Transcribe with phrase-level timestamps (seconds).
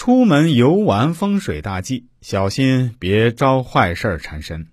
[0.00, 4.66] 出门游玩风水大忌，小心别招坏事儿缠身。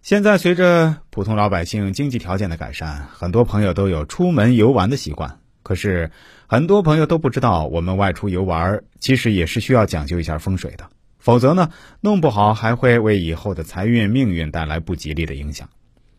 [0.00, 5.40] 现在随着普通老百姓经济条件的改善，很多朋友都有出门游玩的习惯。
[5.64, 6.08] 可是，
[6.46, 10.88] 很多朋友都不知道，我们外出游玩其实也是需要讲究一下风水的，
[11.18, 11.68] 否则呢，
[12.00, 15.68] 弄不好还会为以后的财运命运带来不吉利的影响。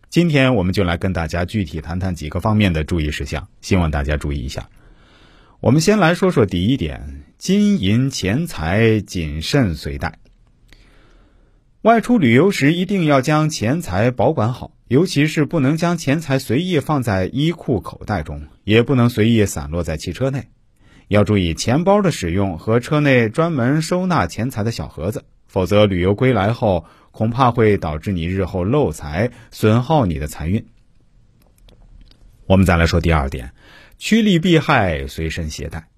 [0.09, 4.67] 今天我们就来跟大家具体谈谈几个方面的注意事项，希望大家注意一下。
[5.61, 10.20] 我们先来说说第一点：金银钱财谨慎随带。
[11.82, 20.49] 外出旅游时，一定要将钱财保管好，尤其是不能将钱财随意放在衣裤口袋中，也不能随意散落在汽车内。
[21.08, 30.68] 要注意钱包的使用和车内专门收纳钱财的小盒子，否则旅游归来后，恐怕会导致你日后漏财，损耗你的财运。
[32.46, 33.52] 我们再来说第二点。
[33.98, 35.91] 趋利避害，随身携带。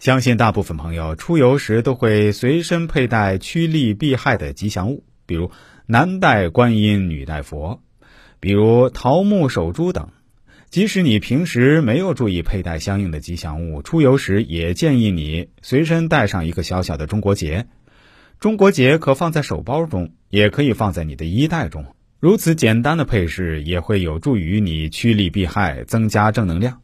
[0.00, 5.50] 相信大部分朋友出游时都会随身佩戴趋利避害的吉祥物，比如
[5.84, 7.82] 男戴观音，女戴佛，
[8.40, 10.08] 比如桃木手珠等。
[10.70, 17.66] 即使你平时没有注意佩戴相应的吉祥物，出游时也建议你随身带上一个小小的中国结。
[18.38, 21.84] 中国结可放在手包中，也可以放在你的衣袋中。
[22.20, 26.80] 如此简单的配饰也会有助于你趋利避害，增加正能量。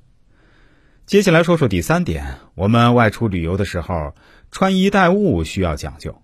[1.07, 4.17] 接下来说说第三点，我们外出旅游的时候，
[4.51, 6.21] 穿衣戴物需要讲究。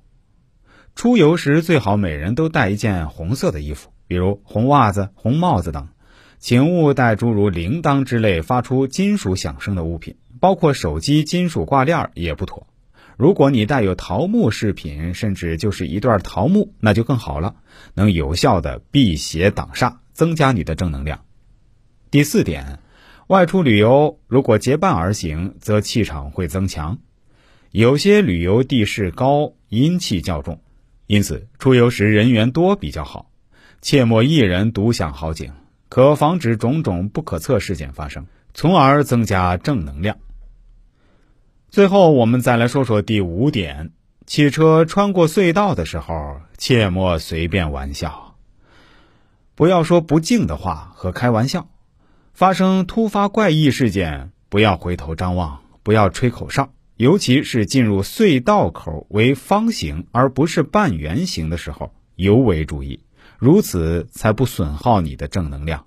[0.97, 5.87] 出游时最好每人都带一件红色的衣服，比如红袜子、红帽子等，
[6.41, 12.67] 请勿带诸如铃铛之类发出金属响声的物品，包括手机金属挂链也不妥。
[13.17, 17.55] 如果你带有桃木饰品，甚至就是一段桃木，那就更好了，
[17.95, 21.25] 能有效的辟邪挡煞，增加你的正能量。
[22.11, 22.81] 第四点。
[23.33, 26.99] 外出旅游，如果结伴而行，则气场会增强。
[27.71, 30.61] 有些旅游地势高，阴气较重，
[31.07, 33.31] 因此出游时人员多比较好。
[33.81, 35.51] 切莫一人独享好景，
[35.89, 40.19] 可防止种种不可测事件发生，从而增加正能量。
[41.71, 43.93] 最后，我们再来说说第五点：
[44.27, 48.37] 汽车穿过隧道的时候，切莫随便玩笑，
[49.55, 51.67] 不要说不敬的话和开玩笑。
[52.33, 63.01] 发生突发怪异事件，不要回头张望，不要吹口哨，尤其是进入隧道口为方形而不是半圆形的时候，尤为注意，
[63.39, 65.85] 如此才不损耗你的正能量。